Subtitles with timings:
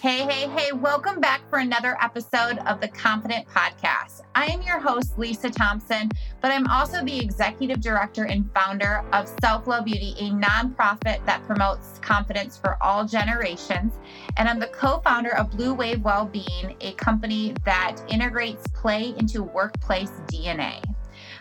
[0.00, 4.22] Hey, hey, hey, welcome back for another episode of the Confident Podcast.
[4.34, 6.10] I am your host, Lisa Thompson,
[6.40, 11.42] but I'm also the executive director and founder of Self Love Beauty, a nonprofit that
[11.46, 13.92] promotes confidence for all generations.
[14.38, 20.12] And I'm the co founder of BluWave Wellbeing, a company that integrates play into workplace
[20.32, 20.82] DNA.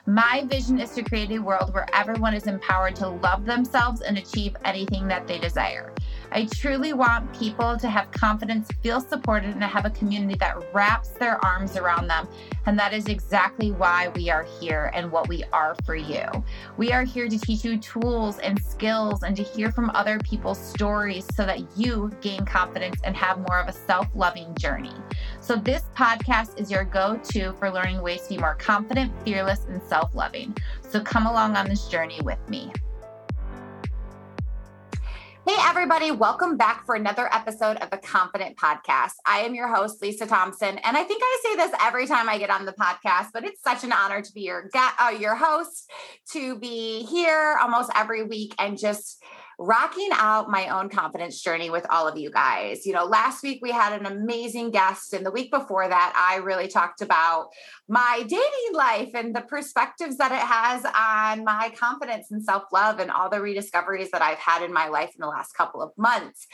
[0.06, 4.18] My vision is to create a world where everyone is empowered to love themselves and
[4.18, 5.94] achieve anything that they desire.
[6.32, 10.58] I truly want people to have confidence, feel supported, and to have a community that
[10.74, 12.28] wraps their arms around them.
[12.66, 16.26] And that is exactly why we are here and what we are for you.
[16.78, 20.60] We are here to teach you tools and skills and to hear from other people's
[20.60, 24.94] stories so that you gain confidence and have more of a self loving journey.
[25.42, 29.66] So, this podcast is your go to for learning ways to be more confident, fearless,
[29.66, 30.56] and self loving.
[30.88, 32.72] So, come along on this journey with me.
[35.50, 39.14] Hey, everybody, welcome back for another episode of the Confident Podcast.
[39.26, 42.38] I am your host, Lisa Thompson, and I think I say this every time I
[42.38, 45.90] get on the podcast, but it's such an honor to be your, uh, your host,
[46.34, 49.24] to be here almost every week and just
[49.58, 52.86] rocking out my own confidence journey with all of you guys.
[52.86, 56.38] You know, last week we had an amazing guest, and the week before that, I
[56.38, 57.48] really talked about
[57.90, 63.00] my dating life and the perspectives that it has on my confidence and self love
[63.00, 65.92] and all the rediscoveries that I've had in my life in the last couple of
[65.98, 66.46] months.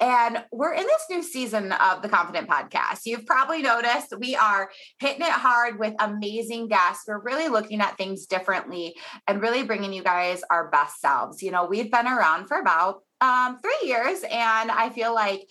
[0.00, 3.00] And we're in this new season of the Confident Podcast.
[3.06, 7.04] You've probably noticed we are hitting it hard with amazing guests.
[7.08, 8.94] We're really looking at things differently
[9.26, 11.42] and really bringing you guys our best selves.
[11.42, 14.22] You know, we've been around for about um, three years.
[14.22, 15.48] And I feel like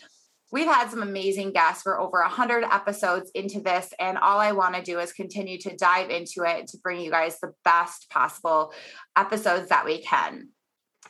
[0.54, 1.84] we've had some amazing guests.
[1.84, 3.92] We're over 100 episodes into this.
[4.00, 7.10] And all I want to do is continue to dive into it to bring you
[7.10, 8.72] guys the best possible
[9.18, 10.50] episodes that we can.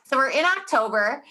[0.06, 1.24] So we're in October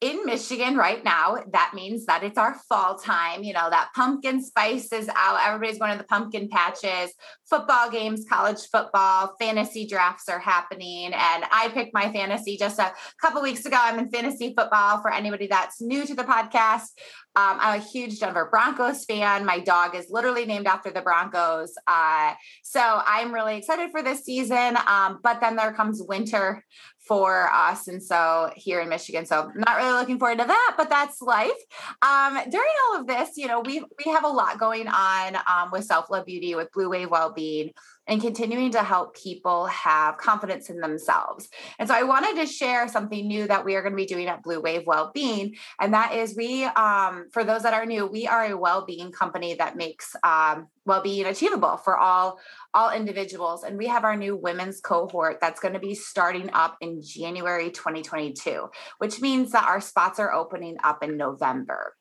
[0.00, 3.42] in Michigan right now, that means that it's our fall time.
[3.42, 5.40] You know, that pumpkin spice is out.
[5.46, 7.12] Everybody's going to the pumpkin patches,
[7.48, 11.12] football games, college football, fantasy drafts are happening.
[11.12, 13.76] And I picked my fantasy just a couple weeks ago.
[13.78, 16.88] I'm in fantasy football for anybody that's new to the podcast.
[17.36, 19.44] Um, I'm a huge Denver Broncos fan.
[19.44, 21.74] My dog is literally named after the Broncos.
[21.86, 24.76] Uh, so I'm really excited for this season.
[24.86, 26.64] Um, but then there comes winter
[27.10, 27.88] for us.
[27.88, 31.50] And so here in Michigan, so not really looking forward to that, but that's life.
[32.02, 35.72] Um, during all of this, you know, we we have a lot going on um,
[35.72, 37.72] with Self Love Beauty, with BluWave Wellbeing
[38.06, 41.48] and continuing to help people have confidence in themselves.
[41.78, 44.26] And so I wanted to share something new that we are going to be doing
[44.26, 45.54] at BluWave Wellbeing.
[45.80, 49.54] And that is we, um, for those that are new, we are a well-being company
[49.54, 52.38] that makes um, well-being achievable for all
[52.74, 56.76] all individuals and we have our new women's cohort that's going to be starting up
[56.80, 58.68] in January 2022
[58.98, 61.94] which means that our spots are opening up in November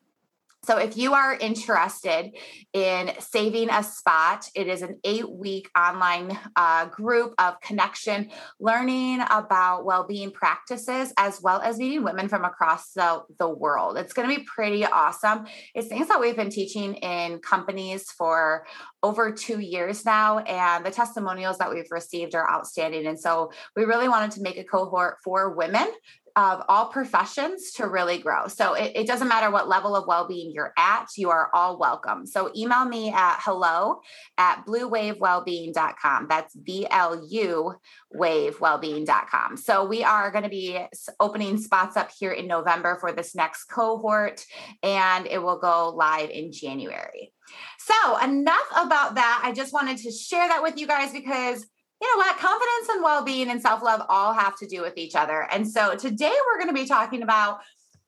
[0.64, 2.32] so, if you are interested
[2.74, 9.22] in saving a spot, it is an eight week online uh, group of connection, learning
[9.30, 13.98] about well being practices, as well as meeting women from across the, the world.
[13.98, 15.46] It's going to be pretty awesome.
[15.74, 18.66] It's things that we've been teaching in companies for
[19.02, 23.08] over two years now, and the testimonials that we've received are outstanding.
[23.08, 25.88] And so, we really wanted to make a cohort for women
[26.36, 28.48] of all professions to really grow.
[28.48, 32.26] So it, it, doesn't matter what level of well-being you're at, you are all welcome.
[32.26, 34.02] So email me at hello
[34.38, 36.28] at bluwavewellbeing.com.
[36.30, 37.76] That's B-L-U
[38.16, 39.58] wavewellbeing.com.
[39.58, 40.80] So we are going to be
[41.20, 44.46] opening spots up here in November for this next cohort,
[44.84, 47.34] and it will go live in January.
[47.80, 49.42] So enough about that.
[49.44, 51.66] I just wanted to share that with you guys because
[52.02, 52.38] you know what?
[52.38, 55.48] Confidence and well being and self love all have to do with each other.
[55.52, 57.60] And so today we're going to be talking about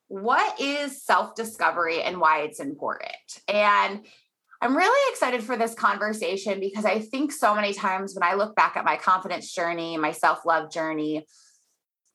[0.08, 3.12] what is self discovery and why it's important.
[3.48, 4.06] And
[4.62, 8.56] I'm really excited for this conversation because I think so many times when I look
[8.56, 11.26] back at my confidence journey, my self love journey,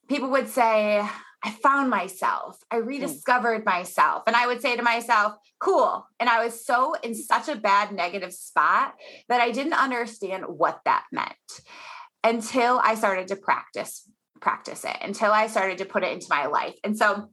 [0.08, 1.06] people would say,
[1.46, 2.58] I found myself.
[2.70, 2.88] I hmm.
[2.88, 4.24] rediscovered myself.
[4.26, 6.04] And I would say to myself, cool.
[6.18, 8.94] And I was so in such a bad negative spot
[9.28, 11.30] that I didn't understand what that meant
[12.24, 14.08] until I started to practice
[14.40, 16.74] practice it until I started to put it into my life.
[16.84, 17.30] And so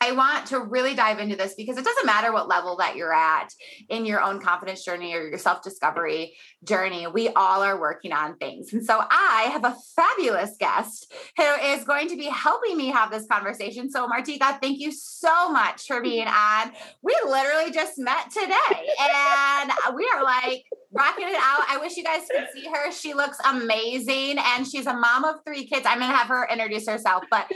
[0.00, 3.12] I want to really dive into this because it doesn't matter what level that you're
[3.12, 3.52] at
[3.88, 7.06] in your own confidence journey or your self discovery journey.
[7.06, 8.72] We all are working on things.
[8.72, 13.10] And so I have a fabulous guest who is going to be helping me have
[13.10, 13.90] this conversation.
[13.90, 16.72] So, Martika, thank you so much for being on.
[17.02, 21.64] We literally just met today and we are like, rocking it out.
[21.68, 22.90] I wish you guys could see her.
[22.90, 25.86] She looks amazing and she's a mom of three kids.
[25.86, 27.46] I'm going to have her introduce herself, but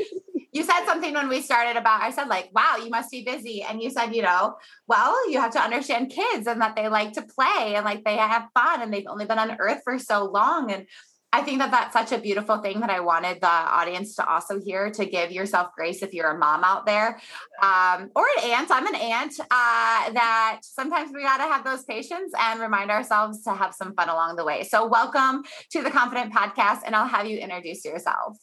[0.55, 3.63] you said something when we started about i said like wow you must be busy
[3.63, 4.55] and you said you know
[4.87, 8.17] well you have to understand kids and that they like to play and like they
[8.17, 10.87] have fun and they've only been on earth for so long and
[11.33, 14.61] I think that that's such a beautiful thing that I wanted the audience to also
[14.61, 17.21] hear to give yourself grace if you're a mom out there
[17.61, 18.71] um, or an aunt.
[18.71, 23.43] I'm an aunt uh, that sometimes we got to have those patience and remind ourselves
[23.43, 24.63] to have some fun along the way.
[24.63, 25.43] So, welcome
[25.73, 28.39] to the Confident Podcast, and I'll have you introduce yourself.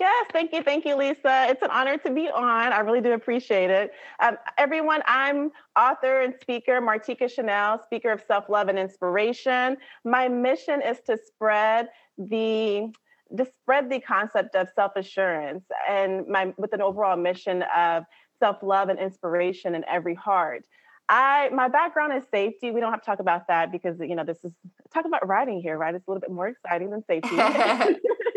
[0.00, 0.62] Yes, thank you.
[0.62, 1.46] Thank you, Lisa.
[1.50, 2.72] It's an honor to be on.
[2.72, 3.92] I really do appreciate it.
[4.20, 9.76] Um, everyone, I'm author and speaker Martika Shanel, speaker of self love and inspiration.
[10.06, 12.90] My mission is to spread the
[13.36, 18.04] to spread the concept of self assurance and my with an overall mission of
[18.38, 20.64] self love and inspiration in every heart.
[21.10, 22.70] I my background is safety.
[22.70, 24.52] We don't have to talk about that because you know this is
[24.94, 25.94] talk about writing here, right?
[25.94, 27.36] It's a little bit more exciting than safety.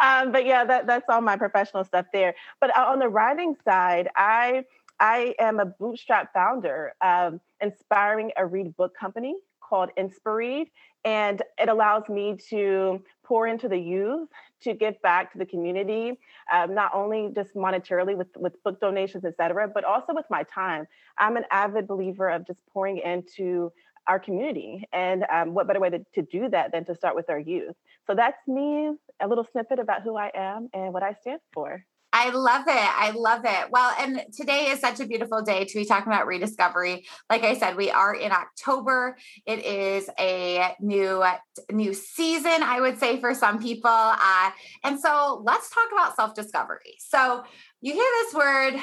[0.00, 2.34] um, but yeah, that, that's all my professional stuff there.
[2.60, 4.64] But uh, on the writing side, I
[5.00, 10.68] I am a bootstrap founder of Inspiring a Read book company called Inspiread.
[11.04, 14.28] And it allows me to pour into the youth,
[14.62, 16.18] to give back to the community,
[16.52, 20.42] um, not only just monetarily with, with book donations, et cetera, but also with my
[20.52, 20.88] time.
[21.16, 23.72] I'm an avid believer of just pouring into
[24.08, 24.88] our community.
[24.92, 27.76] And um, what better way to, to do that than to start with our youth?
[28.06, 31.84] So that's me, a little snippet about who I am and what I stand for.
[32.12, 32.72] I love it.
[32.72, 33.70] I love it.
[33.70, 37.06] Well, and today is such a beautiful day to be talking about rediscovery.
[37.28, 39.16] Like I said, we are in October.
[39.44, 41.22] It is a new
[41.70, 43.90] new season, I would say, for some people.
[43.90, 44.50] Uh,
[44.84, 46.96] and so let's talk about self discovery.
[46.98, 47.44] So
[47.82, 48.80] you hear this word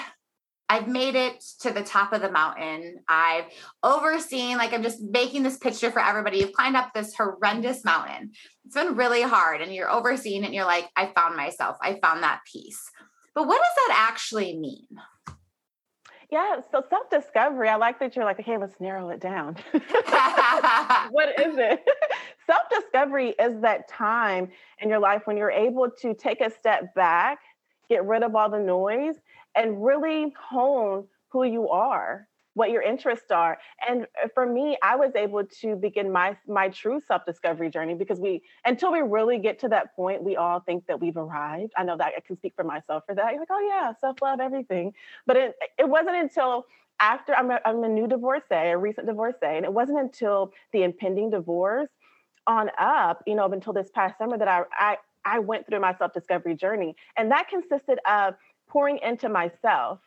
[0.76, 2.98] I've made it to the top of the mountain.
[3.08, 3.46] I've
[3.82, 6.40] overseen, like, I'm just making this picture for everybody.
[6.40, 8.32] You've climbed up this horrendous mountain.
[8.66, 11.78] It's been really hard, and you're overseeing it, and you're like, I found myself.
[11.82, 12.92] I found that peace.
[13.34, 14.86] But what does that actually mean?
[16.30, 19.56] Yeah, so self discovery, I like that you're like, okay, let's narrow it down.
[19.72, 21.86] what is it?
[22.46, 24.50] self discovery is that time
[24.82, 27.40] in your life when you're able to take a step back,
[27.88, 29.16] get rid of all the noise,
[29.56, 33.58] and really hone who you are what your interests are.
[33.88, 38.20] And uh, for me i was able to begin my my true self-discovery journey because
[38.20, 41.74] we until we really get to that point we all think that we've arrived.
[41.78, 43.32] I know that i can speak for myself for that.
[43.32, 44.94] You're like oh yeah self-love everything.
[45.28, 46.66] But it it wasn't until
[47.00, 50.84] after I'm a, I'm a new divorcee a recent divorcee and it wasn't until the
[50.84, 51.90] impending divorce
[52.48, 55.96] on up you know until this past summer that i i I went through my
[55.96, 58.36] self discovery journey, and that consisted of
[58.76, 60.00] pouring into myself.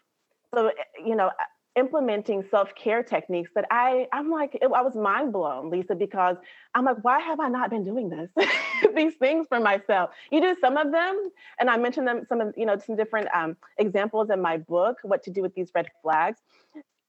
[0.54, 0.72] So, eh,
[1.02, 1.30] you know,
[1.74, 6.36] implementing self-care techniques that I I'm like it, I was mind blown, Lisa, because
[6.74, 8.28] I'm like, why have I not been doing this?
[8.94, 10.10] These things for myself.
[10.30, 13.28] You do some of them, and I mentioned them some of you know some different
[13.34, 16.40] um, examples in my book, what to do with these red flags.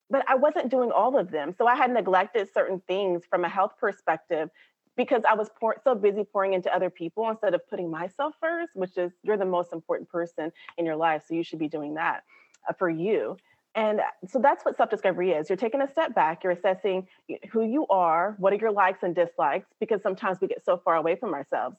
[0.09, 3.49] But I wasn't doing all of them, so I had neglected certain things from a
[3.49, 4.49] health perspective
[4.99, 8.75] because I was pour- so busy pouring into other people instead of putting myself first,
[8.75, 11.93] which is you're the most important person in your life, so you should be doing
[11.93, 12.23] that
[12.67, 13.37] uh, for you.
[13.75, 15.49] And so that's what self discovery is.
[15.49, 17.07] You're taking a step back, you're assessing
[17.49, 20.95] who you are, what are your likes and dislikes, because sometimes we get so far
[20.95, 21.77] away from ourselves.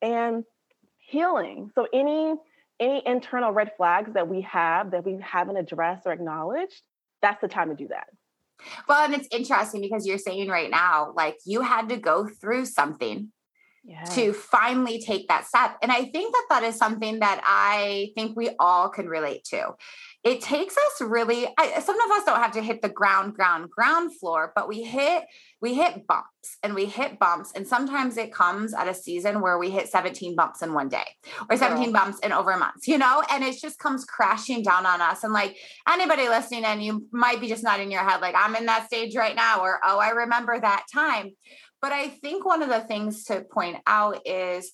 [0.00, 0.44] And
[0.98, 1.72] healing.
[1.74, 2.34] So any
[2.78, 6.82] any internal red flags that we have that we haven't addressed or acknowledged,
[7.20, 8.06] that's the time to do that.
[8.88, 12.66] Well, and it's interesting because you're saying right now, like you had to go through
[12.66, 13.32] something
[13.84, 14.14] yes.
[14.14, 15.76] to finally take that step.
[15.82, 19.72] And I think that that is something that I think we all can relate to
[20.22, 23.70] it takes us really I, some of us don't have to hit the ground ground
[23.70, 25.24] ground floor but we hit
[25.60, 29.58] we hit bumps and we hit bumps and sometimes it comes at a season where
[29.58, 31.04] we hit 17 bumps in one day
[31.48, 35.00] or 17 bumps in over months you know and it just comes crashing down on
[35.00, 35.56] us and like
[35.88, 38.86] anybody listening and you might be just not in your head like i'm in that
[38.86, 41.30] stage right now or oh i remember that time
[41.80, 44.72] but i think one of the things to point out is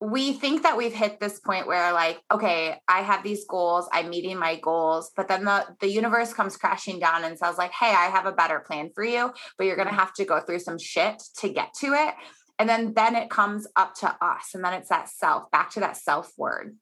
[0.00, 4.08] we think that we've hit this point where like okay i have these goals i'm
[4.08, 7.90] meeting my goals but then the the universe comes crashing down and says like hey
[7.90, 10.60] i have a better plan for you but you're going to have to go through
[10.60, 12.14] some shit to get to it.
[12.58, 15.80] And then then it comes up to us and then it's that self back to
[15.80, 16.76] that self word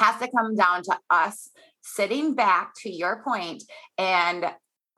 [0.00, 1.50] has to come down to us
[1.82, 3.62] sitting back to your point
[3.96, 4.44] and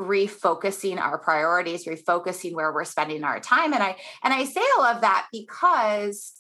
[0.00, 3.73] refocusing our priorities refocusing where we're spending our time.
[3.73, 6.32] And i and i say all of that because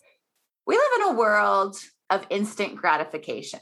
[0.66, 1.76] we live in a world
[2.10, 3.60] of instant gratification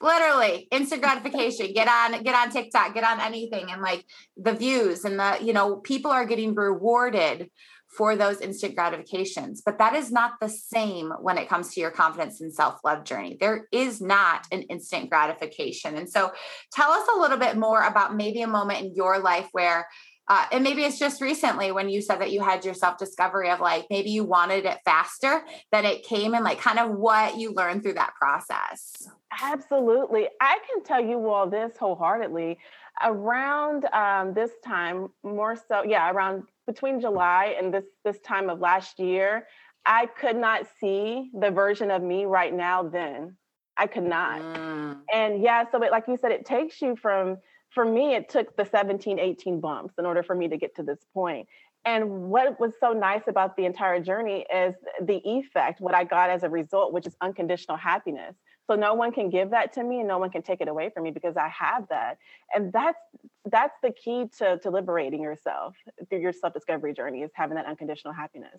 [0.00, 4.04] literally instant gratification get on get on tiktok get on anything and like
[4.36, 7.48] the views and the you know people are getting rewarded
[7.96, 9.62] for those instant gratifications.
[9.64, 13.04] But that is not the same when it comes to your confidence and self love
[13.04, 13.36] journey.
[13.38, 15.96] There is not an instant gratification.
[15.96, 16.32] And so
[16.72, 19.86] tell us a little bit more about maybe a moment in your life where
[20.26, 23.50] uh, and maybe it's just recently when you said that you had your self discovery
[23.50, 27.36] of like maybe you wanted it faster than it came and like kind of what
[27.36, 29.08] you learned through that process.
[29.42, 30.28] Absolutely.
[30.40, 32.58] I can tell you all this wholeheartedly.
[33.02, 38.60] Around um, this time, more so, yeah, around between July and this this time of
[38.60, 39.46] last year,
[39.84, 43.36] I could not see the version of me right now then.
[43.76, 44.40] I could not.
[44.40, 45.00] Mm.
[45.12, 47.38] And yeah, so it, like you said, it takes you from
[47.74, 50.82] for me, it took the 17, 18 bumps in order for me to get to
[50.82, 51.48] this point.
[51.84, 56.30] And what was so nice about the entire journey is the effect, what I got
[56.30, 58.36] as a result, which is unconditional happiness.
[58.66, 60.88] So no one can give that to me and no one can take it away
[60.88, 62.16] from me because I have that.
[62.54, 62.98] And that's
[63.44, 65.76] that's the key to, to liberating yourself
[66.08, 68.58] through your self-discovery journey is having that unconditional happiness.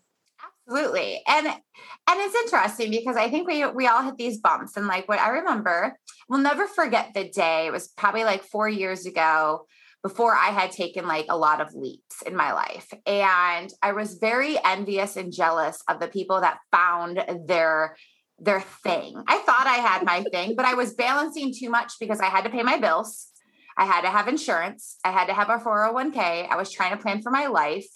[0.67, 1.21] Absolutely.
[1.27, 5.07] And and it's interesting because I think we we all hit these bumps and like
[5.07, 5.95] what I remember,
[6.27, 7.67] we'll never forget the day.
[7.67, 9.65] It was probably like 4 years ago
[10.01, 12.91] before I had taken like a lot of leaps in my life.
[13.05, 17.95] And I was very envious and jealous of the people that found their
[18.39, 19.23] their thing.
[19.27, 22.43] I thought I had my thing, but I was balancing too much because I had
[22.43, 23.27] to pay my bills.
[23.77, 24.97] I had to have insurance.
[25.03, 26.47] I had to have a 401k.
[26.49, 27.87] I was trying to plan for my life.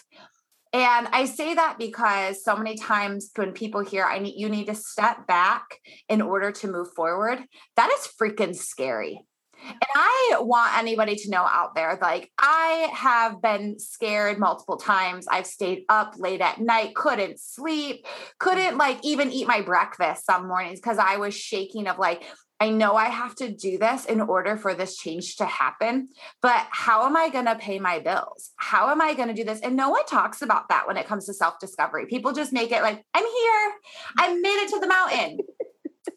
[0.71, 4.67] And I say that because so many times when people hear I need you need
[4.67, 5.63] to step back
[6.07, 7.39] in order to move forward,
[7.75, 9.25] that is freaking scary.
[9.61, 15.27] And I want anybody to know out there like, I have been scared multiple times.
[15.27, 18.05] I've stayed up late at night, couldn't sleep,
[18.39, 18.79] couldn't mm.
[18.79, 22.23] like even eat my breakfast some mornings because I was shaking of like,
[22.59, 26.09] I know I have to do this in order for this change to happen,
[26.41, 28.51] but how am I going to pay my bills?
[28.57, 29.61] How am I going to do this?
[29.61, 32.05] And no one talks about that when it comes to self discovery.
[32.05, 33.71] People just make it like, I'm here,
[34.17, 35.39] I made it to the mountain.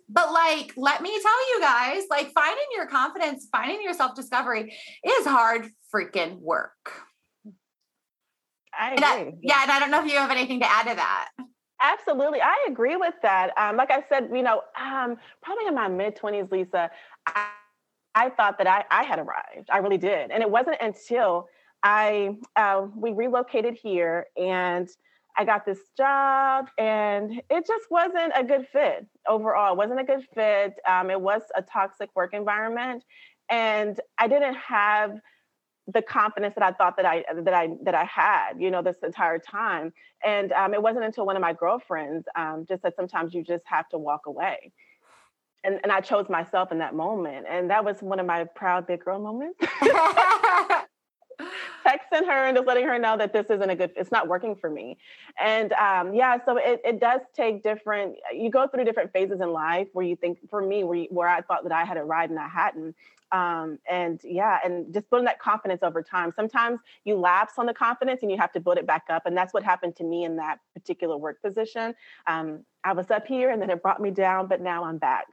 [0.08, 4.76] but like, let me tell you guys, like, finding your confidence, finding your self discovery
[5.04, 6.92] is hard freaking work.
[8.76, 9.04] I agree.
[9.04, 9.62] I, yeah.
[9.62, 11.21] And I don't know if you have anything to add to that.
[11.82, 12.40] Absolutely.
[12.40, 13.50] I agree with that.
[13.58, 16.90] Um, like I said, you know, um, probably in my mid 20s, Lisa,
[17.26, 17.48] I,
[18.14, 19.68] I thought that I, I had arrived.
[19.70, 20.30] I really did.
[20.30, 21.48] And it wasn't until
[21.82, 24.88] I uh, we relocated here and
[25.36, 29.72] I got this job and it just wasn't a good fit overall.
[29.72, 30.74] It wasn't a good fit.
[30.88, 33.02] Um, it was a toxic work environment.
[33.50, 35.18] And I didn't have
[35.92, 38.96] the confidence that I thought that I that I that I had, you know, this
[39.02, 39.92] entire time.
[40.24, 43.64] And um, it wasn't until one of my girlfriends um, just said, sometimes you just
[43.66, 44.72] have to walk away.
[45.64, 48.86] And and I chose myself in that moment, and that was one of my proud
[48.86, 49.58] big girl moments.
[51.84, 54.54] Texting her and just letting her know that this isn't a good, it's not working
[54.54, 54.96] for me.
[55.40, 59.52] And um, yeah, so it, it does take different, you go through different phases in
[59.52, 62.30] life where you think, for me, where, you, where I thought that I had arrived
[62.30, 62.94] and I hadn't.
[63.32, 66.32] Um, and yeah, and just building that confidence over time.
[66.36, 69.24] Sometimes you lapse on the confidence and you have to build it back up.
[69.24, 71.94] And that's what happened to me in that particular work position.
[72.26, 75.24] Um, I was up here and then it brought me down, but now I'm back.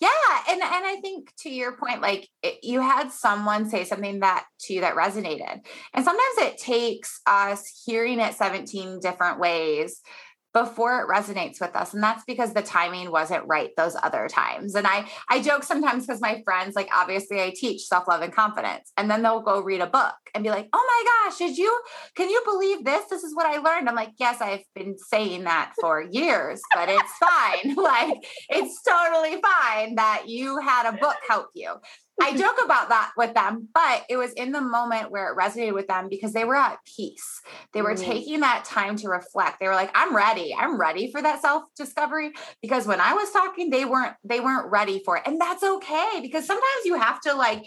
[0.00, 0.08] Yeah,
[0.48, 4.44] and and I think to your point, like it, you had someone say something that
[4.60, 5.60] to you that resonated,
[5.92, 10.00] and sometimes it takes us hearing it seventeen different ways
[10.54, 11.92] before it resonates with us.
[11.92, 14.74] And that's because the timing wasn't right those other times.
[14.74, 18.92] And i i joke sometimes because my friends like obviously i teach self-love and confidence.
[18.96, 21.82] And then they'll go read a book and be like oh my gosh did you
[22.14, 23.04] can you believe this?
[23.10, 23.88] This is what i learned.
[23.88, 27.74] I'm like yes i've been saying that for years but it's fine.
[27.84, 31.74] Like it's totally fine that you had a book help you
[32.20, 35.74] I joke about that with them, but it was in the moment where it resonated
[35.74, 37.40] with them because they were at peace.
[37.72, 38.10] They were mm-hmm.
[38.10, 39.58] taking that time to reflect.
[39.60, 40.54] They were like, "I'm ready.
[40.56, 45.02] I'm ready for that self-discovery." Because when I was talking, they weren't they weren't ready
[45.04, 45.24] for it.
[45.26, 47.64] And that's okay because sometimes you have to like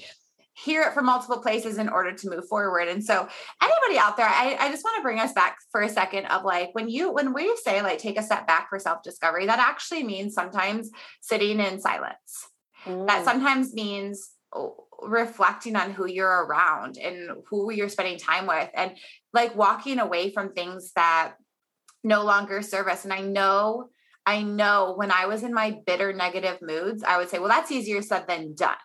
[0.53, 2.87] hear it from multiple places in order to move forward.
[2.87, 3.27] And so
[3.61, 6.43] anybody out there, I, I just want to bring us back for a second of
[6.43, 10.03] like when you when we say like take a step back for self-discovery, that actually
[10.03, 10.89] means sometimes
[11.21, 12.47] sitting in silence.
[12.85, 13.07] Mm.
[13.07, 14.31] That sometimes means
[15.01, 18.97] reflecting on who you're around and who you're spending time with and
[19.33, 21.33] like walking away from things that
[22.03, 23.03] no longer serve us.
[23.03, 23.89] And i know
[24.25, 27.71] i know when i was in my bitter negative moods i would say well that's
[27.71, 28.75] easier said than done.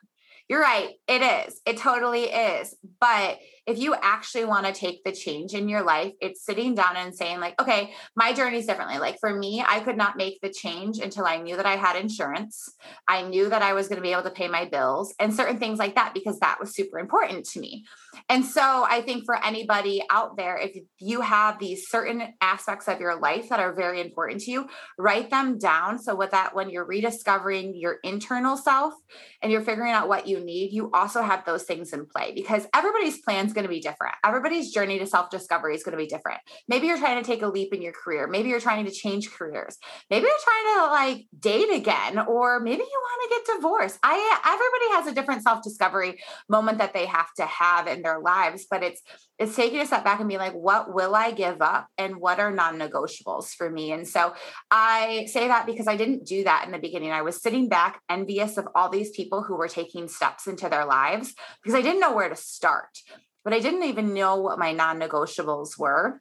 [0.49, 0.91] You're right.
[1.09, 1.61] It is.
[1.65, 2.75] It totally is.
[3.01, 6.97] But if you actually want to take the change in your life, it's sitting down
[6.97, 8.99] and saying, like, okay, my journey is differently.
[8.99, 11.95] Like for me, I could not make the change until I knew that I had
[11.95, 12.69] insurance.
[13.07, 15.59] I knew that I was going to be able to pay my bills and certain
[15.59, 17.85] things like that because that was super important to me.
[18.29, 23.01] And so I think for anybody out there, if you have these certain aspects of
[23.01, 25.99] your life that are very important to you, write them down.
[26.01, 28.95] So with that, when you're rediscovering your internal self
[29.41, 32.67] and you're figuring out what you need, you also have those things in play because
[32.75, 34.15] everybody's plan is going to be different.
[34.25, 36.41] Everybody's journey to self discovery is going to be different.
[36.69, 38.27] Maybe you're trying to take a leap in your career.
[38.27, 39.77] Maybe you're trying to change careers.
[40.11, 43.99] Maybe you're trying to like date again, or maybe you want to get divorced.
[44.03, 48.21] I everybody has a different self discovery moment that they have to have in their
[48.21, 49.03] lives, but it's
[49.39, 52.39] it's taking a step back and being like, what will I give up and what
[52.39, 53.93] are non negotiables for me?
[53.93, 54.35] And so
[54.71, 57.11] I say that because I didn't do that in the beginning.
[57.11, 60.85] I was sitting back envious of all these people who were taking steps into their
[60.85, 62.99] lives because I didn't know where to start,
[63.45, 66.21] but I didn't even know what my non negotiables were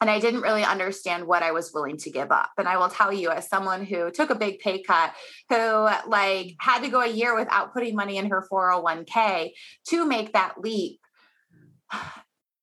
[0.00, 2.50] and I didn't really understand what I was willing to give up.
[2.56, 5.12] And I will tell you, as someone who took a big pay cut,
[5.48, 9.50] who like had to go a year without putting money in her 401k
[9.88, 11.00] to make that leap,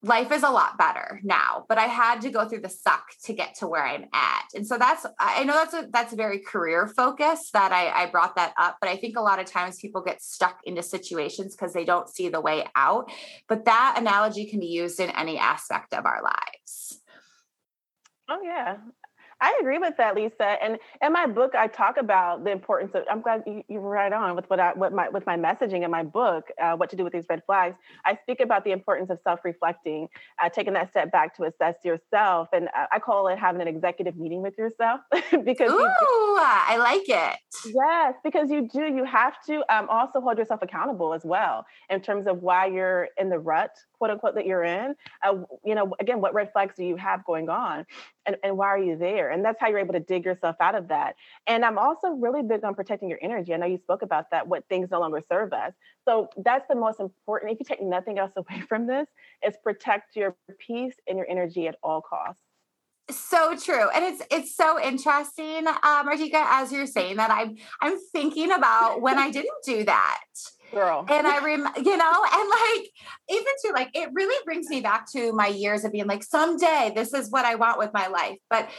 [0.05, 3.33] life is a lot better now but i had to go through the suck to
[3.33, 4.45] get to where i'm at.
[4.53, 8.05] And so that's i know that's a that's a very career focus that i i
[8.09, 11.55] brought that up but i think a lot of times people get stuck into situations
[11.55, 13.12] because they don't see the way out.
[13.47, 17.01] But that analogy can be used in any aspect of our lives.
[18.29, 18.77] Oh yeah,
[19.41, 20.63] I agree with that, Lisa.
[20.63, 23.03] And in my book, I talk about the importance of.
[23.09, 25.83] I'm glad you, you were right on with what I, what my with my messaging
[25.83, 26.45] in my book.
[26.61, 27.75] Uh, what to do with these red flags?
[28.05, 30.07] I speak about the importance of self-reflecting,
[30.41, 34.15] uh, taking that step back to assess yourself, and I call it having an executive
[34.15, 35.01] meeting with yourself
[35.43, 35.71] because.
[35.71, 37.39] Ooh, do, I like it.
[37.65, 38.83] Yes, because you do.
[38.85, 43.09] You have to um, also hold yourself accountable as well in terms of why you're
[43.17, 43.71] in the rut
[44.05, 44.93] quote unquote that you're in
[45.24, 45.33] uh,
[45.63, 47.85] you know again what red flags do you have going on?
[48.27, 49.31] And, and why are you there?
[49.31, 51.15] And that's how you're able to dig yourself out of that.
[51.47, 53.53] And i'm also really big on protecting your energy.
[53.53, 55.74] I know you spoke about that what things no longer serve us.
[56.07, 59.07] So that's the most important if you take nothing else away from this
[59.45, 62.41] is protect your peace and your energy at all costs.
[63.09, 63.89] So true.
[63.89, 69.01] And it's it's so interesting uh, martika as you're saying that i'm i'm thinking about
[69.01, 70.24] when i didn't do that
[70.72, 71.05] girl.
[71.10, 72.89] And I rem, you know, and like
[73.29, 76.92] even to like it really brings me back to my years of being like, someday
[76.96, 78.37] this is what I want with my life.
[78.50, 78.70] But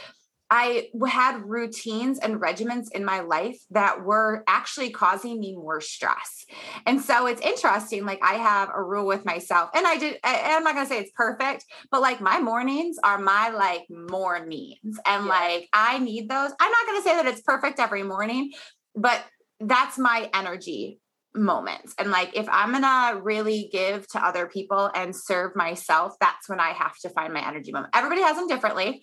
[0.49, 6.45] I had routines and regimens in my life that were actually causing me more stress.
[6.85, 8.05] And so it's interesting.
[8.05, 10.89] Like I have a rule with myself, and I did, I, I'm not going to
[10.89, 14.99] say it's perfect, but like my mornings are my like mornings.
[15.05, 15.29] And yeah.
[15.29, 16.51] like I need those.
[16.59, 18.53] I'm not going to say that it's perfect every morning,
[18.95, 19.21] but
[19.59, 20.99] that's my energy
[21.35, 21.93] moments.
[21.97, 26.59] And like, if I'm gonna really give to other people and serve myself, that's when
[26.59, 27.95] I have to find my energy moment.
[27.95, 29.01] Everybody has them differently,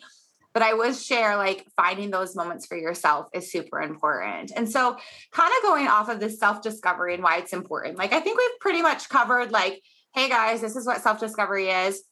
[0.53, 4.53] but I would share like finding those moments for yourself is super important.
[4.55, 4.97] And so,
[5.33, 8.39] kind of going off of this self discovery and why it's important, like, I think
[8.39, 9.83] we've pretty much covered, like,
[10.15, 12.03] hey guys, this is what self discovery is.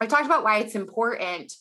[0.00, 1.52] I talked about why it's important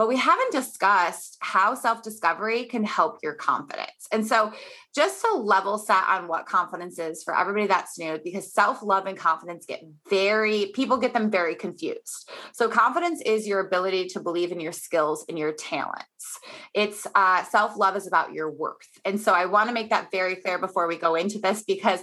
[0.00, 4.08] but we haven't discussed how self discovery can help your confidence.
[4.10, 4.50] And so,
[4.94, 9.04] just to level set on what confidence is for everybody that's new, because self love
[9.04, 12.30] and confidence get very, people get them very confused.
[12.54, 16.38] So, confidence is your ability to believe in your skills and your talents.
[16.72, 18.88] It's uh, self love is about your worth.
[19.04, 22.02] And so, I want to make that very clear before we go into this because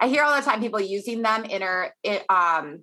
[0.00, 2.82] I hear all the time people using them in a, um,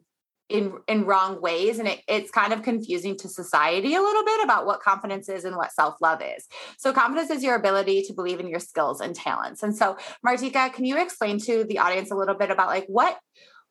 [0.50, 4.44] in in wrong ways and it, it's kind of confusing to society a little bit
[4.44, 6.48] about what confidence is and what self-love is.
[6.78, 9.64] So confidence is your ability to believe in your skills and talents.
[9.64, 13.18] And so martika can you explain to the audience a little bit about like what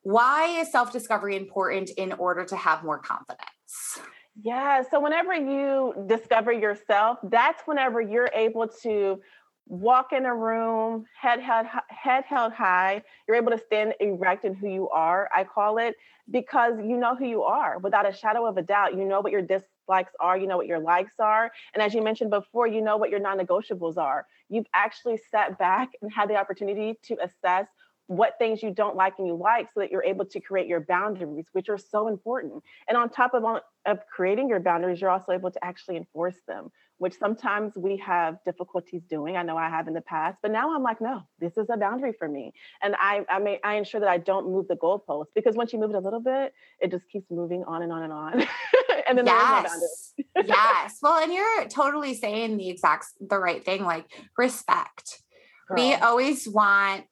[0.01, 3.99] why is self-discovery important in order to have more confidence?
[4.43, 9.21] Yeah so whenever you discover yourself that's whenever you're able to
[9.67, 13.01] walk in a room, head held, head held high.
[13.27, 15.95] You're able to stand erect in who you are, I call it,
[16.29, 18.95] because you know who you are without a shadow of a doubt.
[18.95, 21.51] You know what your dislikes are, you know what your likes are.
[21.73, 24.25] And as you mentioned before, you know what your non negotiables are.
[24.49, 27.67] You've actually sat back and had the opportunity to assess
[28.07, 30.81] what things you don't like and you like so that you're able to create your
[30.81, 33.43] boundaries which are so important and on top of,
[33.87, 38.37] of creating your boundaries you're also able to actually enforce them which sometimes we have
[38.45, 39.35] difficulties doing.
[39.35, 41.77] I know I have in the past, but now I'm like, no, this is a
[41.77, 42.53] boundary for me.
[42.81, 45.79] And I, I may, I ensure that I don't move the goalpost because once you
[45.79, 48.43] move it a little bit, it just keeps moving on and on and on.
[49.07, 50.13] and then yes.
[50.35, 50.97] No yes.
[51.01, 54.05] Well, and you're totally saying the exact, the right thing, like
[54.37, 55.21] respect.
[55.67, 55.77] Girl.
[55.77, 57.07] We always want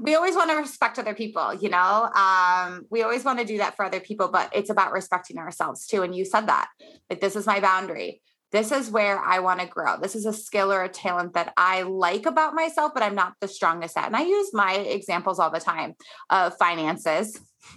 [0.00, 2.08] we always want to respect other people, you know.
[2.14, 5.86] Um, we always want to do that for other people, but it's about respecting ourselves
[5.86, 6.02] too.
[6.02, 6.68] And you said that,
[7.10, 8.22] like, this is my boundary.
[8.50, 9.98] This is where I want to grow.
[10.00, 13.34] This is a skill or a talent that I like about myself, but I'm not
[13.40, 14.06] the strongest at.
[14.06, 15.94] And I use my examples all the time
[16.30, 17.38] of finances.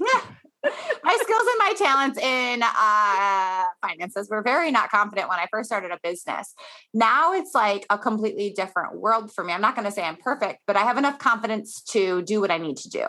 [1.03, 5.67] my skills and my talents in uh, finances were very not confident when I first
[5.67, 6.53] started a business.
[6.93, 9.53] Now it's like a completely different world for me.
[9.53, 12.51] I'm not going to say I'm perfect, but I have enough confidence to do what
[12.51, 13.07] I need to do.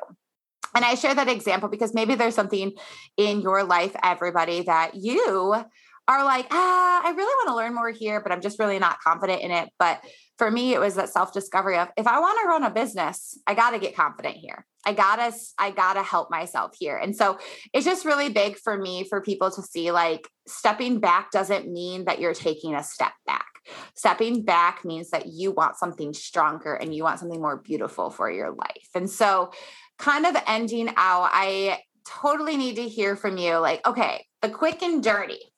[0.74, 2.72] And I share that example because maybe there's something
[3.16, 5.64] in your life, everybody, that you
[6.08, 9.00] are like, ah, I really want to learn more here, but I'm just really not
[9.00, 9.68] confident in it.
[9.78, 10.02] But
[10.36, 13.38] for me, it was that self discovery of if I want to run a business,
[13.46, 14.66] I got to get confident here.
[14.84, 16.96] I gotta, I gotta help myself here.
[16.96, 17.38] And so
[17.72, 22.06] it's just really big for me for people to see like stepping back doesn't mean
[22.06, 23.46] that you're taking a step back.
[23.94, 28.28] Stepping back means that you want something stronger and you want something more beautiful for
[28.28, 28.88] your life.
[28.94, 29.52] And so,
[29.98, 34.82] kind of ending out, I totally need to hear from you like, okay, the quick
[34.82, 35.51] and dirty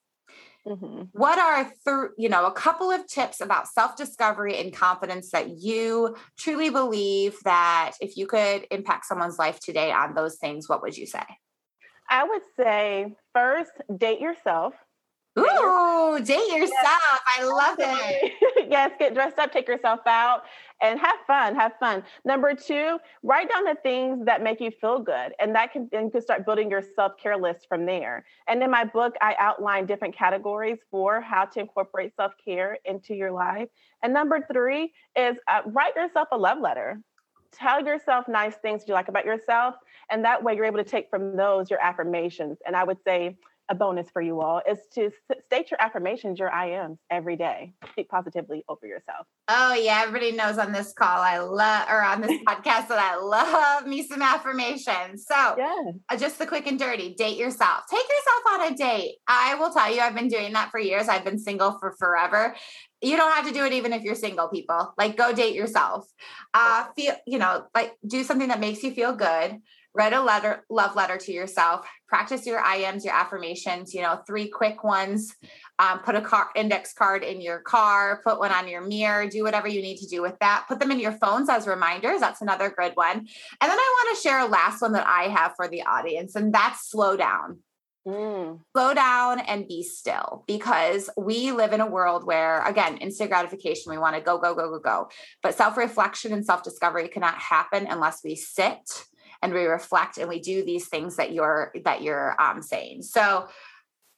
[0.67, 1.03] Mm-hmm.
[1.13, 6.17] What are th- you know a couple of tips about self-discovery and confidence that you
[6.39, 10.97] truly believe that if you could impact someone's life today on those things, what would
[10.97, 11.25] you say?
[12.09, 14.75] I would say first, date yourself.
[15.37, 16.71] Ooh, date yourself.
[16.71, 17.21] Yes.
[17.39, 18.33] I love it.
[18.71, 20.43] yes, get dressed up, take yourself out,
[20.81, 21.57] and have fun.
[21.57, 22.05] Have fun.
[22.25, 25.33] Number two, write down the things that make you feel good.
[25.41, 28.25] And that can then you can start building your self-care list from there.
[28.47, 33.33] And in my book, I outline different categories for how to incorporate self-care into your
[33.33, 33.69] life.
[34.03, 37.01] And number three is uh, write yourself a love letter
[37.53, 39.77] tell yourself nice things you like about yourself
[40.11, 43.37] and that way you're able to take from those your affirmations and i would say
[43.69, 45.11] a bonus for you all is to
[45.47, 47.73] state your affirmations, your I ams every day.
[47.93, 49.27] Speak positively over yourself.
[49.49, 53.17] Oh yeah, everybody knows on this call I love or on this podcast that I
[53.17, 55.25] love me some affirmations.
[55.27, 55.93] So yeah.
[56.11, 57.85] Uh, just the quick and dirty, date yourself.
[57.91, 59.17] Take yourself on a date.
[59.27, 61.09] I will tell you, I've been doing that for years.
[61.09, 62.55] I've been single for forever.
[63.01, 64.95] You don't have to do it even if you're single, people.
[64.99, 66.07] Like go date yourself.
[66.53, 69.61] Uh feel, you know, like do something that makes you feel good
[69.95, 74.47] write a letter love letter to yourself practice your iams your affirmations you know three
[74.47, 75.35] quick ones
[75.81, 79.43] um, put a car index card in your car put one on your mirror do
[79.43, 82.41] whatever you need to do with that put them in your phones as reminders that's
[82.41, 83.27] another good one and
[83.61, 86.55] then i want to share a last one that i have for the audience and
[86.55, 87.59] that's slow down
[88.07, 88.61] Mm.
[88.77, 93.91] Slow down and be still because we live in a world where, again, instant gratification,
[93.91, 95.09] we want to go, go, go, go, go.
[95.43, 99.07] But self reflection and self discovery cannot happen unless we sit
[99.45, 103.47] and we reflect and we do these things that you're that you're um, saying so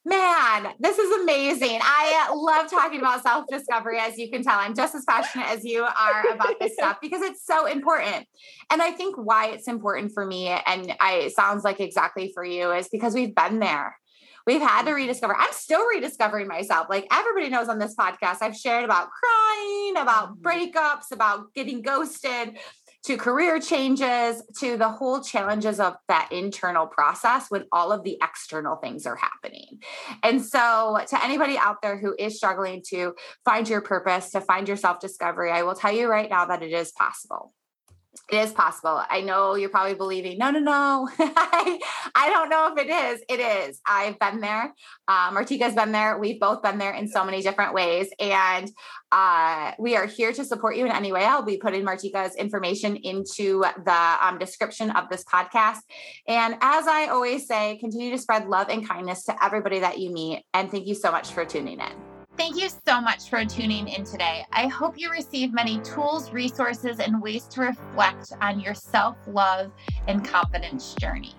[0.05, 4.95] man this is amazing i love talking about self-discovery as you can tell i'm just
[4.95, 8.25] as passionate as you are about this stuff because it's so important
[8.71, 12.45] and i think why it's important for me and i it sounds like exactly for
[12.45, 13.97] you is because we've been there
[14.47, 15.37] we've had to rediscover.
[15.37, 16.87] I'm still rediscovering myself.
[16.89, 20.47] Like everybody knows on this podcast, I've shared about crying, about mm-hmm.
[20.47, 22.57] breakups, about getting ghosted,
[23.07, 28.19] to career changes to the whole challenges of that internal process when all of the
[28.21, 29.81] external things are happening.
[30.25, 33.15] And so, to anybody out there who is struggling to
[33.45, 36.63] find your purpose, to find your self discovery, I will tell you right now that
[36.63, 37.53] it is possible
[38.31, 39.03] it is possible.
[39.09, 41.09] I know you're probably believing, no, no, no.
[41.19, 41.81] I,
[42.15, 43.25] I don't know if it is.
[43.29, 43.81] It is.
[43.87, 44.73] I've been there.
[45.09, 46.19] Uh, Martika's been there.
[46.19, 48.09] We've both been there in so many different ways.
[48.19, 48.71] And
[49.13, 51.25] uh, we are here to support you in any way.
[51.25, 55.79] I'll be putting Martika's information into the um, description of this podcast.
[56.27, 60.11] And as I always say, continue to spread love and kindness to everybody that you
[60.11, 60.45] meet.
[60.53, 62.16] And thank you so much for tuning in.
[62.37, 64.45] Thank you so much for tuning in today.
[64.53, 69.73] I hope you receive many tools, resources, and ways to reflect on your self love
[70.07, 71.35] and confidence journey.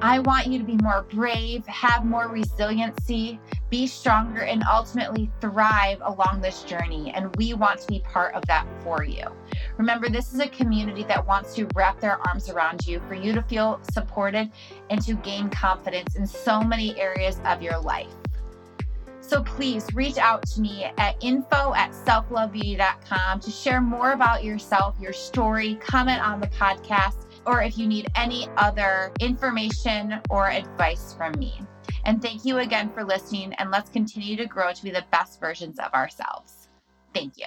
[0.00, 5.98] I want you to be more brave, have more resiliency, be stronger, and ultimately thrive
[6.00, 7.12] along this journey.
[7.14, 9.26] And we want to be part of that for you.
[9.76, 13.34] Remember, this is a community that wants to wrap their arms around you for you
[13.34, 14.50] to feel supported
[14.88, 18.14] and to gain confidence in so many areas of your life.
[19.30, 24.96] So please reach out to me at info at selflovebeauty.com to share more about yourself,
[25.00, 31.14] your story, comment on the podcast, or if you need any other information or advice
[31.16, 31.54] from me.
[32.04, 35.38] And thank you again for listening, and let's continue to grow to be the best
[35.38, 36.66] versions of ourselves.
[37.14, 37.46] Thank you.